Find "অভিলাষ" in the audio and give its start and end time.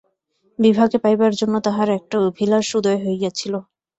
2.27-2.67